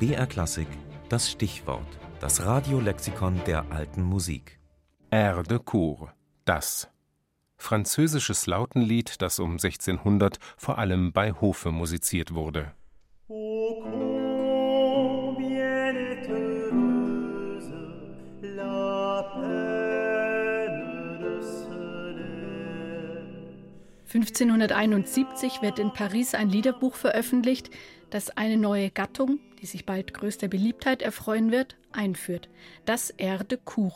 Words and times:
BR 0.00 0.26
Klassik 0.26 0.66
das 1.10 1.30
Stichwort, 1.30 1.86
das 2.20 2.46
Radiolexikon 2.46 3.42
der 3.46 3.70
alten 3.70 4.02
Musik. 4.02 4.58
Air 5.10 5.42
de 5.42 5.58
Cour, 5.58 6.14
das. 6.46 6.88
Französisches 7.58 8.46
Lautenlied, 8.46 9.20
das 9.20 9.38
um 9.38 9.52
1600 9.52 10.38
vor 10.56 10.78
allem 10.78 11.12
bei 11.12 11.34
Hofe 11.34 11.70
musiziert 11.70 12.32
wurde. 12.32 12.72
Oh, 13.28 13.84
1571 24.12 25.62
wird 25.62 25.78
in 25.78 25.92
Paris 25.92 26.34
ein 26.34 26.48
Liederbuch 26.48 26.94
veröffentlicht, 26.94 27.70
das 28.08 28.30
eine 28.36 28.56
neue 28.56 28.90
Gattung, 28.90 29.38
die 29.60 29.66
sich 29.66 29.86
bald 29.86 30.14
größter 30.14 30.48
Beliebtheit 30.48 31.02
erfreuen 31.02 31.50
wird, 31.50 31.76
einführt, 31.92 32.48
das 32.84 33.10
Air 33.10 33.44
de 33.44 33.58
Cour. 33.64 33.92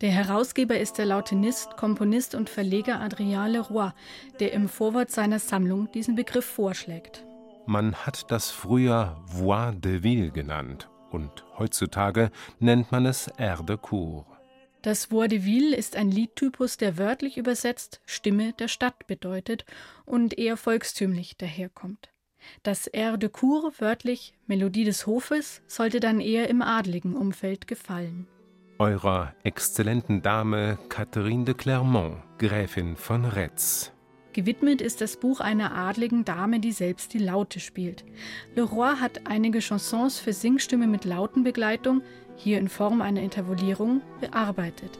Der 0.00 0.10
Herausgeber 0.10 0.78
ist 0.78 0.98
der 0.98 1.06
Lautenist, 1.06 1.76
Komponist 1.76 2.34
und 2.34 2.48
Verleger 2.48 3.00
Adrien 3.00 3.50
Leroy, 3.50 3.90
der 4.38 4.52
im 4.52 4.68
Vorwort 4.68 5.10
seiner 5.10 5.38
Sammlung 5.38 5.90
diesen 5.92 6.14
Begriff 6.14 6.44
vorschlägt. 6.44 7.24
Man 7.66 7.94
hat 7.96 8.30
das 8.30 8.50
früher 8.50 9.20
Voix 9.26 9.74
de 9.80 10.02
Ville 10.02 10.30
genannt 10.30 10.88
und 11.10 11.44
heutzutage 11.58 12.30
nennt 12.60 12.92
man 12.92 13.06
es 13.06 13.28
Air 13.38 13.62
de 13.62 13.76
Cour. 13.76 14.26
Das 14.82 15.10
Vaudeville 15.10 15.74
ist 15.74 15.96
ein 15.96 16.12
Liedtypus, 16.12 16.76
der 16.76 16.96
wörtlich 16.96 17.38
übersetzt 17.38 18.00
Stimme 18.06 18.52
der 18.52 18.68
Stadt 18.68 19.08
bedeutet 19.08 19.64
und 20.04 20.38
eher 20.38 20.56
volkstümlich 20.56 21.36
daherkommt. 21.36 22.10
Das 22.62 22.86
Air 22.86 23.16
de 23.16 23.28
Cour, 23.28 23.72
wörtlich 23.78 24.34
Melodie 24.46 24.84
des 24.84 25.06
Hofes, 25.06 25.62
sollte 25.66 26.00
dann 26.00 26.20
eher 26.20 26.48
im 26.48 26.62
adligen 26.62 27.14
Umfeld 27.16 27.66
gefallen. 27.66 28.26
Eurer 28.78 29.34
exzellenten 29.42 30.20
Dame 30.20 30.78
Catherine 30.88 31.44
de 31.44 31.54
Clermont, 31.54 32.18
Gräfin 32.38 32.96
von 32.96 33.24
Retz. 33.24 33.92
Gewidmet 34.34 34.82
ist 34.82 35.00
das 35.00 35.16
Buch 35.16 35.40
einer 35.40 35.74
adligen 35.74 36.26
Dame, 36.26 36.60
die 36.60 36.72
selbst 36.72 37.14
die 37.14 37.18
Laute 37.18 37.58
spielt. 37.58 38.04
Leroy 38.54 38.96
hat 38.96 39.22
einige 39.24 39.60
Chansons 39.60 40.18
für 40.18 40.34
Singstimme 40.34 40.86
mit 40.86 41.06
Lautenbegleitung, 41.06 42.02
hier 42.36 42.58
in 42.58 42.68
Form 42.68 43.00
einer 43.00 43.22
Intervolierung, 43.22 44.02
bearbeitet. 44.20 44.98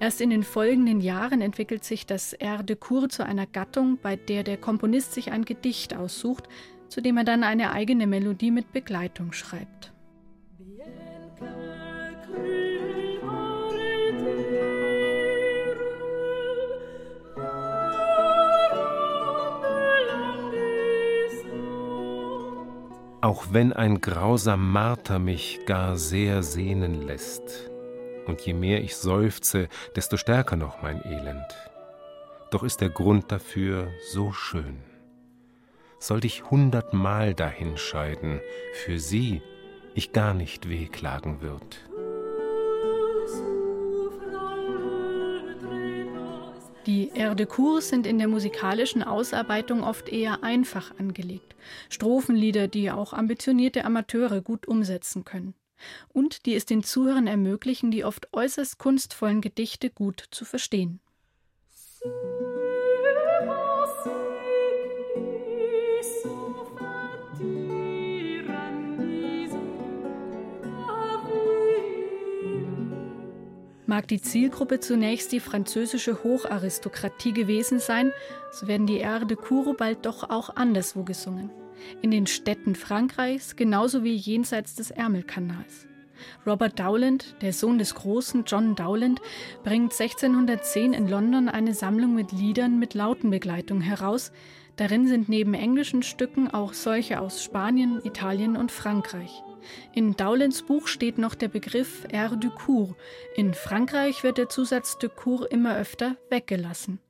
Erst 0.00 0.22
in 0.22 0.30
den 0.30 0.42
folgenden 0.42 1.02
Jahren 1.02 1.42
entwickelt 1.42 1.84
sich 1.84 2.06
das 2.06 2.32
Air 2.32 2.62
de 2.62 2.76
Cour 2.76 3.10
zu 3.10 3.26
einer 3.26 3.44
Gattung, 3.44 3.98
bei 4.00 4.16
der 4.16 4.42
der 4.42 4.56
Komponist 4.56 5.12
sich 5.12 5.32
ein 5.32 5.44
Gedicht 5.44 5.94
aussucht, 5.94 6.48
zu 6.88 7.00
dem 7.00 7.16
er 7.16 7.24
dann 7.24 7.44
eine 7.44 7.72
eigene 7.72 8.06
Melodie 8.06 8.50
mit 8.50 8.72
Begleitung 8.72 9.32
schreibt. 9.32 9.92
auch 23.28 23.48
wenn 23.52 23.74
ein 23.74 24.00
grausam 24.00 24.72
Marter 24.72 25.18
mich 25.18 25.60
gar 25.66 25.98
sehr 25.98 26.42
sehnen 26.42 27.02
lässt. 27.06 27.70
Und 28.26 28.40
je 28.40 28.54
mehr 28.54 28.82
ich 28.82 28.96
seufze, 28.96 29.68
desto 29.96 30.16
stärker 30.16 30.56
noch 30.56 30.82
mein 30.82 31.04
Elend. 31.04 31.46
Doch 32.50 32.62
ist 32.62 32.80
der 32.80 32.88
Grund 32.88 33.30
dafür 33.30 33.88
so 34.12 34.32
schön. 34.32 34.78
Sollte 36.00 36.26
ich 36.26 36.50
hundertmal 36.50 37.34
dahinscheiden, 37.34 38.40
für 38.84 38.98
sie 38.98 39.42
ich 39.94 40.12
gar 40.12 40.32
nicht 40.32 40.68
wehklagen 40.68 41.40
würd. 41.40 41.88
Die 46.86 47.10
Air 47.14 47.34
de 47.34 47.46
sind 47.80 48.06
in 48.06 48.16
der 48.16 48.28
musikalischen 48.28 49.02
Ausarbeitung 49.02 49.84
oft 49.84 50.08
eher 50.08 50.42
einfach 50.42 50.98
angelegt. 50.98 51.54
Strophenlieder, 51.90 52.66
die 52.66 52.90
auch 52.90 53.12
ambitionierte 53.12 53.84
Amateure 53.84 54.40
gut 54.40 54.66
umsetzen 54.66 55.24
können. 55.24 55.52
Und 56.08 56.46
die 56.46 56.54
es 56.54 56.64
den 56.64 56.82
Zuhörern 56.82 57.26
ermöglichen, 57.26 57.90
die 57.90 58.04
oft 58.04 58.32
äußerst 58.32 58.78
kunstvollen 58.78 59.42
Gedichte 59.42 59.90
gut 59.90 60.24
zu 60.30 60.46
verstehen. 60.46 61.00
Mag 73.88 74.06
die 74.06 74.20
Zielgruppe 74.20 74.80
zunächst 74.80 75.32
die 75.32 75.40
französische 75.40 76.22
Hocharistokratie 76.22 77.32
gewesen 77.32 77.78
sein, 77.78 78.12
so 78.52 78.68
werden 78.68 78.86
die 78.86 78.98
Air 78.98 79.24
de 79.24 79.34
Cour 79.34 79.74
bald 79.78 80.04
doch 80.04 80.28
auch 80.28 80.54
anderswo 80.56 81.04
gesungen. 81.04 81.50
In 82.02 82.10
den 82.10 82.26
Städten 82.26 82.74
Frankreichs 82.74 83.56
genauso 83.56 84.04
wie 84.04 84.14
jenseits 84.14 84.74
des 84.74 84.90
Ärmelkanals. 84.90 85.86
Robert 86.46 86.78
Dowland, 86.78 87.36
der 87.40 87.54
Sohn 87.54 87.78
des 87.78 87.94
großen 87.94 88.44
John 88.46 88.74
Dowland, 88.74 89.22
bringt 89.64 89.98
1610 89.98 90.92
in 90.92 91.08
London 91.08 91.48
eine 91.48 91.72
Sammlung 91.72 92.14
mit 92.14 92.30
Liedern 92.30 92.78
mit 92.78 92.92
Lautenbegleitung 92.92 93.80
heraus. 93.80 94.32
Darin 94.76 95.06
sind 95.06 95.30
neben 95.30 95.54
englischen 95.54 96.02
Stücken 96.02 96.50
auch 96.50 96.74
solche 96.74 97.22
aus 97.22 97.42
Spanien, 97.42 98.02
Italien 98.04 98.54
und 98.54 98.70
Frankreich. 98.70 99.42
In 99.92 100.16
Dowlands 100.16 100.62
Buch 100.62 100.88
steht 100.88 101.18
noch 101.18 101.34
der 101.34 101.48
Begriff 101.48 102.06
Air 102.10 102.36
du 102.36 102.50
Cour. 102.50 102.96
In 103.36 103.54
Frankreich 103.54 104.22
wird 104.22 104.38
der 104.38 104.48
Zusatz 104.48 104.98
de 104.98 105.08
Cour 105.08 105.50
immer 105.50 105.76
öfter 105.76 106.16
weggelassen. 106.30 107.00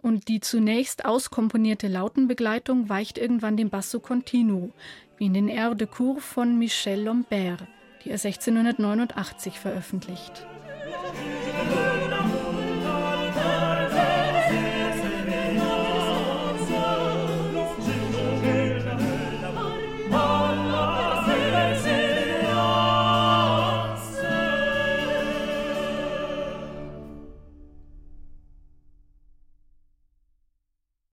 Und 0.00 0.28
die 0.28 0.40
zunächst 0.40 1.04
auskomponierte 1.04 1.88
Lautenbegleitung 1.88 2.88
weicht 2.88 3.18
irgendwann 3.18 3.56
dem 3.56 3.70
Basso 3.70 4.00
Continuo, 4.00 4.72
wie 5.16 5.26
in 5.26 5.34
den 5.34 5.48
Air 5.48 5.74
de 5.74 5.86
Cour 5.86 6.20
von 6.20 6.58
Michel 6.58 7.04
Lombert, 7.04 7.66
die 8.04 8.10
er 8.10 8.14
1689 8.14 9.58
veröffentlicht. 9.58 10.46